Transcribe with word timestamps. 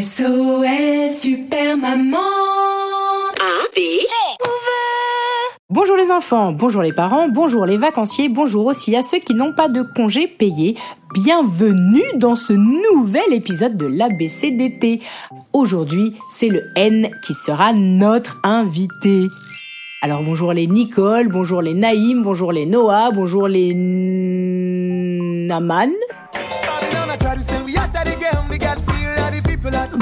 SOS 0.00 1.20
Super 1.20 1.76
Maman 1.76 2.18
Bonjour 5.70 5.96
les 5.96 6.10
enfants, 6.10 6.50
bonjour 6.52 6.82
les 6.82 6.92
parents, 6.92 7.28
bonjour 7.28 7.64
les 7.64 7.76
vacanciers, 7.76 8.28
bonjour 8.28 8.66
aussi 8.66 8.96
à 8.96 9.04
ceux 9.04 9.20
qui 9.20 9.34
n'ont 9.36 9.52
pas 9.52 9.68
de 9.68 9.82
congé 9.82 10.26
payé. 10.26 10.76
Bienvenue 11.14 12.02
dans 12.16 12.34
ce 12.34 12.52
nouvel 12.54 13.32
épisode 13.32 13.76
de 13.76 13.86
l'ABCDT. 13.86 15.00
Aujourd'hui, 15.52 16.14
c'est 16.28 16.48
le 16.48 16.62
N 16.74 17.08
qui 17.24 17.34
sera 17.34 17.72
notre 17.72 18.40
invité. 18.42 19.28
Alors 20.02 20.24
bonjour 20.24 20.52
les 20.52 20.66
Nicole, 20.66 21.28
bonjour 21.28 21.62
les 21.62 21.74
Naïm, 21.74 22.24
bonjour 22.24 22.50
les 22.50 22.66
Noah, 22.66 23.12
bonjour 23.12 23.46
les 23.46 23.72
Naman, 25.46 25.92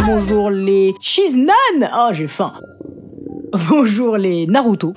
bonjour 0.06 0.51
les 0.51 0.95
Chiznan. 1.01 1.53
Oh 1.95 2.08
j'ai 2.12 2.27
faim. 2.27 2.53
Bonjour 3.69 4.17
les 4.17 4.47
Naruto. 4.47 4.94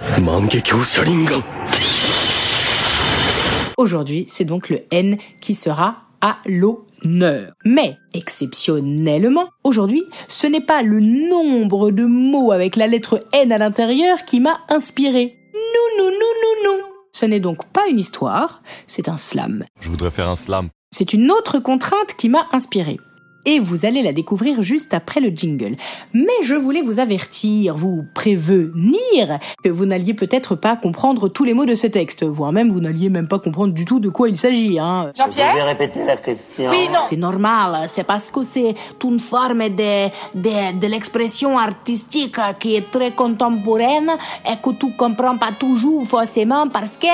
Aujourd'hui, 3.78 4.26
c'est 4.30 4.46
donc 4.46 4.70
le 4.70 4.80
N 4.92 5.18
qui 5.42 5.54
sera 5.54 5.98
à 6.22 6.38
l'honneur. 6.46 7.52
Mais, 7.66 7.98
exceptionnellement, 8.14 9.50
aujourd'hui, 9.64 10.04
ce 10.28 10.48
n'est 10.48 10.66
pas 10.66 10.82
le 10.82 11.00
nombre 11.00 11.92
de 11.92 12.06
mots 12.06 12.52
avec 12.52 12.76
la 12.76 12.88
lettre 12.88 13.24
N 13.34 13.52
à 13.52 13.58
l'intérieur 13.58 14.24
qui 14.26 14.40
m'a 14.40 14.62
inspiré. 14.70 15.38
Non, 15.54 16.04
non, 16.04 16.12
non, 16.12 16.12
non, 16.12 16.72
non. 16.72 16.84
Ce 17.12 17.26
n'est 17.26 17.40
donc 17.40 17.66
pas 17.66 17.88
une 17.90 18.00
histoire, 18.00 18.62
c'est 18.88 19.10
un 19.10 19.18
slam. 19.18 19.66
Je 19.80 19.90
voudrais 19.90 20.12
faire 20.12 20.30
un 20.30 20.36
slam. 20.36 20.70
C'est 20.92 21.14
une 21.14 21.30
autre 21.32 21.60
contrainte 21.60 22.14
qui 22.18 22.30
m'a 22.30 22.48
inspiré. 22.54 22.98
Et 23.46 23.60
vous 23.60 23.86
allez 23.86 24.02
la 24.02 24.14
découvrir 24.14 24.62
juste 24.62 24.94
après 24.94 25.20
le 25.20 25.30
jingle. 25.30 25.76
Mais 26.14 26.34
je 26.42 26.56
voulais 26.56 26.82
vous 26.82 27.00
avertir, 27.00 27.76
vous 27.76 28.06
prévenir 28.14 29.40
que 29.64 29.70
vous 29.70 29.86
n'alliez 29.86 30.14
peut-être 30.14 30.56
pas 30.56 30.76
comprendre 30.76 31.28
tous 31.28 31.44
les 31.44 31.54
mots 31.54 31.66
de 31.66 31.76
ce 31.76 31.88
texte, 31.88 32.24
voire 32.24 32.52
même 32.52 32.72
vous 32.72 32.80
n'alliez 32.80 33.10
même 33.10 33.28
pas 33.28 33.40
comprendre 33.40 33.74
du 33.74 33.86
tout 33.86 34.00
de 34.00 34.10
quoi 34.10 34.30
il 34.30 34.38
s'agit. 34.38 34.80
Hein. 34.80 35.12
Vous 35.18 35.24
pouvez 35.26 35.62
répéter 35.62 36.06
la 36.06 36.18
question 36.18 36.70
Oui, 36.70 36.88
non 36.92 37.00
C'est 37.02 37.18
normal, 37.18 37.88
c'est 37.88 38.04
parce 38.04 38.32
que 38.32 38.44
c'est 38.44 38.74
une 39.04 39.20
forme 39.20 39.70
de, 39.70 40.08
de, 40.34 40.80
de 40.80 40.88
l'expression 40.88 41.58
artistique 41.58 42.38
qui 42.60 42.76
est 42.76 42.92
très 42.92 43.12
contemporaine 43.12 44.12
et 44.46 44.58
que 44.62 44.72
tu 44.72 44.92
comprends 44.96 45.38
pas 45.38 45.52
toujours 45.58 46.06
forcément 46.08 46.68
parce 46.68 46.98
que 46.98 47.08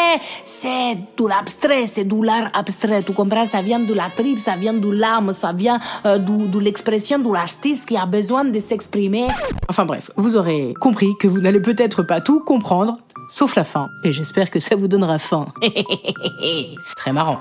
c'est 0.45 0.95
de 1.18 1.28
l'abstrait, 1.28 1.88
c'est 1.88 2.06
de 2.06 2.23
l'art 2.23 2.50
abstrait. 2.54 3.04
Tu 3.04 3.14
comprends, 3.14 3.45
ça 3.45 3.62
vient 3.62 3.80
de 3.80 3.94
la 3.94 4.10
tripe, 4.16 4.40
ça 4.40 4.56
vient 4.56 4.73
de 4.73 4.90
l'âme, 4.90 5.34
ça 5.34 5.52
vient 5.54 5.80
euh, 6.06 6.18
de, 6.22 6.59
l'expression 6.59 7.19
de 7.19 7.31
l'artiste 7.31 7.88
qui 7.88 7.97
a 7.97 8.05
besoin 8.05 8.45
de 8.45 8.59
s'exprimer. 8.59 9.27
Enfin 9.67 9.86
bref, 9.86 10.11
vous 10.16 10.36
aurez 10.36 10.73
compris 10.80 11.09
que 11.19 11.27
vous 11.27 11.39
n'allez 11.39 11.59
peut-être 11.59 12.03
pas 12.03 12.22
tout 12.22 12.39
comprendre, 12.41 12.94
sauf 13.30 13.55
la 13.55 13.64
fin. 13.64 13.89
Et 14.04 14.11
j'espère 14.11 14.49
que 14.49 14.60
ça 14.60 14.76
vous 14.76 14.87
donnera 14.87 15.20
faim. 15.20 15.48
très 16.95 17.14
marrant. 17.14 17.39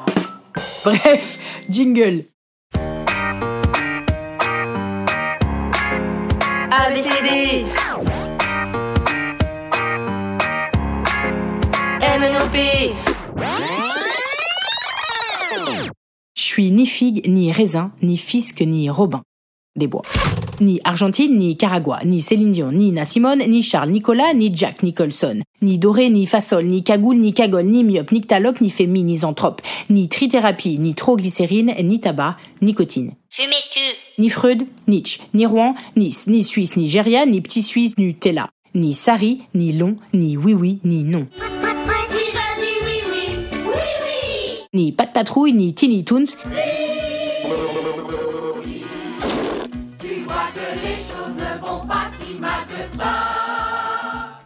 Bref, 0.84 1.38
jingle. 1.68 2.24
ABCD 6.72 7.66
MNOP 12.00 13.79
suis 16.50 16.70
ni 16.72 16.84
figue, 16.86 17.26
ni 17.28 17.52
raisin, 17.52 17.92
ni 18.02 18.16
fisque, 18.16 18.60
ni 18.62 18.90
robin. 18.90 19.22
Des 19.76 19.86
bois. 19.86 20.02
Ni 20.60 20.80
Argentine, 20.84 21.38
ni 21.38 21.56
Caragua, 21.56 22.00
ni 22.04 22.20
Céline 22.20 22.50
Dion, 22.52 22.72
ni 22.72 22.86
Nina 22.86 23.04
Simone, 23.04 23.46
ni 23.46 23.62
Charles 23.62 23.92
Nicolas, 23.92 24.34
ni 24.34 24.52
Jack 24.52 24.82
Nicholson. 24.82 25.42
Ni 25.62 25.78
doré, 25.78 26.10
ni 26.10 26.26
fasol, 26.26 26.64
ni 26.66 26.82
cagoule, 26.82 27.18
ni 27.18 27.32
cagole, 27.32 27.66
ni 27.66 27.84
myope, 27.84 28.12
ni 28.12 28.20
ctalope, 28.20 28.60
ni 28.60 28.68
fémi, 28.68 29.04
ni 29.04 29.16
zanthrope. 29.18 29.62
Ni 29.90 30.08
trithérapie, 30.08 30.78
ni 30.78 30.94
troglycérine, 30.94 31.76
ni 31.84 32.00
tabac, 32.00 32.36
nicotine. 32.60 33.12
Fumais-tu 33.30 33.80
Ni 34.20 34.28
Freud, 34.28 34.64
Nietzsche, 34.88 35.20
ni 35.34 35.46
Rouen, 35.46 35.74
Nice, 35.96 36.26
ni 36.26 36.42
Suisse, 36.42 36.76
ni 36.76 36.88
Géria, 36.88 37.24
ni 37.26 37.40
Petit 37.40 37.62
Suisse, 37.62 37.94
Nutella. 37.96 38.50
Ni 38.74 38.92
Sari, 38.92 39.42
ni 39.54 39.72
long, 39.72 39.94
ni 40.12 40.36
oui-oui, 40.36 40.80
ni 40.84 41.04
non. 41.04 41.26
Ni 44.72 44.92
Pat 44.92 45.12
Patrouille, 45.12 45.52
ni 45.52 45.74
Tiny 45.74 46.04
Toons, 46.04 46.36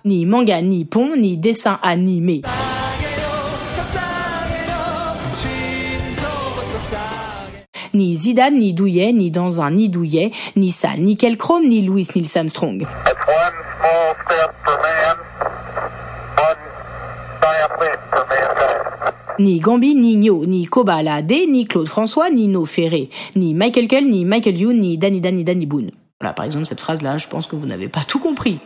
ni 0.07 0.25
manga, 0.25 0.62
ni 0.62 0.87
pont, 0.87 1.15
ni 1.15 1.37
dessin 1.37 1.79
animé. 1.83 2.41
Ni 7.93 8.17
Zidane, 8.17 8.59
ni 8.59 8.73
Douillet, 8.73 9.12
ni 9.12 9.31
dans 9.31 9.61
un 9.61 9.73
ni 9.73 9.91
Douillet, 9.91 10.31
ni 10.56 10.71
Sal, 10.71 11.01
ni 11.01 11.19
Kelchrome, 11.19 11.69
ni 11.69 11.83
Louis 11.83 12.09
Neil 12.15 12.27
Armstrong. 12.35 12.81
Man, 12.81 12.89
one 16.39 16.56
giant 17.43 17.71
leap 17.81 17.99
for 18.11 18.25
mankind. 18.31 19.24
Ni 19.39 19.59
Gambi, 19.59 19.95
ni 19.95 20.15
Nio, 20.17 20.45
ni 20.47 20.67
Koba 20.67 21.03
ni 21.03 21.65
Claude 21.67 21.89
François, 21.89 22.31
ni 22.31 22.47
No 22.47 22.65
Ferré, 22.65 23.09
ni 23.34 23.53
Michael 23.53 23.89
Cull, 23.89 24.09
ni 24.09 24.25
Michael 24.25 24.61
Youn, 24.61 24.81
ni 24.81 24.97
Danny 24.97 25.21
Dan, 25.21 25.37
ni 25.37 25.45
Danny 25.45 25.67
Boone. 25.67 25.91
Voilà, 26.21 26.33
par 26.33 26.47
exemple, 26.47 26.67
cette 26.67 26.81
phrase-là, 26.81 27.19
je 27.19 27.27
pense 27.27 27.47
que 27.47 27.56
vous 27.56 27.67
n'avez 27.67 27.89
pas 27.89 28.05
tout 28.05 28.21
compris. 28.21 28.59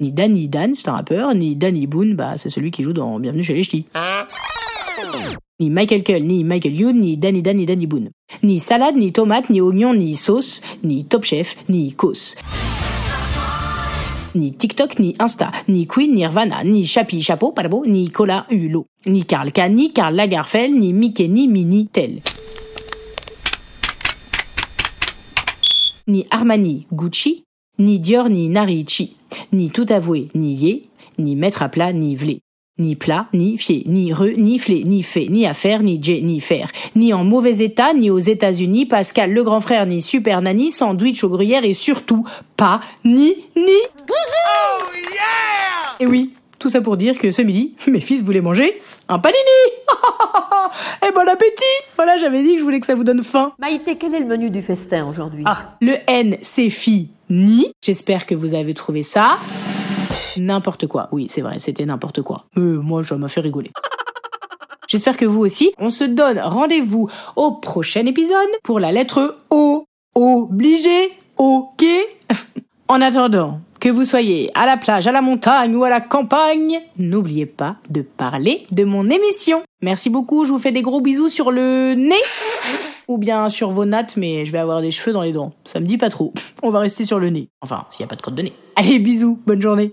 Ni 0.00 0.10
Danny 0.10 0.48
Dan, 0.48 0.74
c'est 0.74 0.88
un 0.88 0.92
rappeur, 0.94 1.34
ni 1.34 1.54
Danny 1.54 1.86
Boone, 1.86 2.14
bah, 2.14 2.36
c'est 2.36 2.48
celui 2.48 2.70
qui 2.70 2.82
joue 2.82 2.92
dans 2.92 3.20
Bienvenue 3.20 3.44
chez 3.44 3.54
les 3.54 3.62
Ch'tis. 3.62 3.86
Ni 5.60 5.70
Michael 5.70 6.02
Cull, 6.02 6.24
ni 6.24 6.42
Michael 6.42 6.74
Youn, 6.74 7.00
ni 7.00 7.16
Danny 7.16 7.42
Dan, 7.42 7.56
ni 7.56 7.66
Danny 7.66 7.86
Boone. 7.86 8.10
Ni 8.42 8.58
salade, 8.58 8.96
ni 8.96 9.12
tomate, 9.12 9.50
ni 9.50 9.60
oignon, 9.60 9.94
ni 9.94 10.16
sauce, 10.16 10.62
ni 10.82 11.04
Top 11.04 11.24
Chef, 11.24 11.56
ni 11.68 11.92
Cos. 11.92 12.34
Ni 14.34 14.52
TikTok, 14.52 14.98
ni 14.98 15.14
Insta, 15.20 15.50
ni 15.68 15.86
Queen, 15.86 16.10
ni 16.10 16.20
Nirvana, 16.20 16.62
ni 16.64 16.84
Chapi 16.84 17.20
Chapeau, 17.22 17.52
pardon, 17.52 17.82
ni 17.86 18.10
Cola 18.10 18.46
Hulot. 18.50 18.86
Ni 19.06 19.24
Karl 19.24 19.52
K, 19.52 19.68
ni 19.70 19.92
Karl 19.92 20.14
Lagerfeld, 20.14 20.74
ni 20.74 20.92
Mickey, 20.92 21.28
ni 21.28 21.48
Minnie 21.48 21.86
Tel. 21.86 22.20
Ni 26.06 26.26
Armani, 26.30 26.86
Gucci, 26.92 27.44
ni 27.78 27.98
Dior, 27.98 28.28
ni 28.28 28.48
Narici. 28.48 29.16
Ni 29.52 29.70
Tout 29.70 29.86
Avoué, 29.90 30.28
ni 30.34 30.54
Yé, 30.54 30.88
ni 31.18 31.36
Mettre 31.36 31.62
à 31.62 31.68
plat, 31.68 31.92
ni 31.92 32.16
Vlé. 32.16 32.40
Ni 32.78 32.94
plat, 32.94 33.26
ni 33.32 33.58
fier, 33.58 33.82
ni 33.86 34.12
re, 34.12 34.36
ni 34.36 34.58
flé, 34.58 34.84
ni 34.84 35.02
fait, 35.02 35.26
ni 35.28 35.46
affaire, 35.46 35.82
ni 35.82 35.98
j, 36.00 36.22
ni 36.22 36.40
faire. 36.40 36.70
Ni 36.94 37.12
en 37.12 37.24
mauvais 37.24 37.58
état, 37.58 37.92
ni 37.92 38.10
aux 38.10 38.18
États-Unis, 38.18 38.86
Pascal 38.86 39.32
le 39.32 39.42
grand 39.42 39.60
frère, 39.60 39.86
ni 39.86 40.00
super 40.00 40.42
nanny, 40.42 40.70
sandwich 40.70 41.24
aux 41.24 41.28
gruyères 41.28 41.64
et 41.64 41.74
surtout 41.74 42.24
pas, 42.56 42.80
ni, 43.04 43.34
ni. 43.56 43.72
Et 46.00 46.06
oui, 46.06 46.32
tout 46.58 46.68
ça 46.68 46.80
pour 46.80 46.96
dire 46.96 47.18
que 47.18 47.30
ce 47.30 47.42
midi, 47.42 47.74
mes 47.86 48.00
fils 48.00 48.22
voulaient 48.22 48.40
manger 48.40 48.80
un 49.08 49.18
panini 49.18 49.38
Et 51.06 51.12
bon 51.12 51.28
appétit 51.28 51.64
Voilà, 51.96 52.16
j'avais 52.16 52.42
dit 52.42 52.52
que 52.54 52.58
je 52.58 52.64
voulais 52.64 52.80
que 52.80 52.86
ça 52.86 52.94
vous 52.94 53.04
donne 53.04 53.22
faim. 53.22 53.52
Maïté, 53.58 53.96
quel 53.96 54.14
est 54.14 54.20
le 54.20 54.26
menu 54.26 54.50
du 54.50 54.62
festin 54.62 55.06
aujourd'hui? 55.06 55.44
Ah, 55.46 55.76
le 55.80 55.96
N, 56.06 56.36
c'est 56.42 56.70
fini. 56.70 57.72
J'espère 57.82 58.26
que 58.26 58.34
vous 58.34 58.54
avez 58.54 58.74
trouvé 58.74 59.02
ça. 59.02 59.38
N'importe 60.38 60.86
quoi. 60.86 61.08
Oui, 61.12 61.26
c'est 61.28 61.40
vrai, 61.40 61.58
c'était 61.58 61.86
n'importe 61.86 62.22
quoi. 62.22 62.44
Mais 62.56 62.62
moi, 62.62 63.04
ça 63.04 63.16
m'a 63.16 63.28
fait 63.28 63.40
rigoler. 63.40 63.70
J'espère 64.88 65.16
que 65.16 65.26
vous 65.26 65.40
aussi. 65.40 65.72
On 65.78 65.90
se 65.90 66.04
donne 66.04 66.38
rendez-vous 66.38 67.10
au 67.36 67.52
prochain 67.52 68.06
épisode 68.06 68.48
pour 68.62 68.80
la 68.80 68.90
lettre 68.90 69.36
O. 69.50 69.84
Obligé? 70.14 71.10
Ok? 71.36 71.84
En 72.90 73.02
attendant, 73.02 73.60
Que 73.80 73.90
vous 73.90 74.06
soyez 74.06 74.50
à 74.54 74.64
la 74.64 74.78
plage, 74.78 75.06
à 75.06 75.12
la 75.12 75.20
montagne 75.20 75.76
ou 75.76 75.84
à 75.84 75.90
la 75.90 76.00
campagne, 76.00 76.80
n'oubliez 76.96 77.44
pas 77.44 77.76
de 77.90 78.00
parler 78.00 78.64
de 78.72 78.82
mon 78.84 79.10
émission. 79.10 79.62
Merci 79.82 80.08
beaucoup, 80.08 80.46
je 80.46 80.52
vous 80.52 80.58
fais 80.58 80.72
des 80.72 80.80
gros 80.80 81.02
bisous 81.02 81.28
sur 81.28 81.50
le 81.50 81.92
nez 81.94 82.16
ou 83.08 83.18
bien 83.18 83.50
sur 83.50 83.70
vos 83.72 83.84
nattes, 83.84 84.16
mais 84.16 84.46
je 84.46 84.52
vais 84.52 84.58
avoir 84.58 84.80
des 84.80 84.90
cheveux 84.90 85.12
dans 85.12 85.20
les 85.20 85.32
dents. 85.32 85.52
Ça 85.66 85.80
me 85.80 85.86
dit 85.86 85.98
pas 85.98 86.08
trop. 86.08 86.32
On 86.62 86.70
va 86.70 86.78
rester 86.78 87.04
sur 87.04 87.18
le 87.18 87.28
nez. 87.28 87.50
Enfin, 87.60 87.84
s'il 87.90 88.02
n'y 88.02 88.04
a 88.04 88.08
pas 88.08 88.16
de 88.16 88.22
crotte 88.22 88.36
de 88.36 88.42
nez. 88.42 88.54
Allez, 88.74 88.98
bisous, 88.98 89.38
bonne 89.46 89.60
journée. 89.60 89.92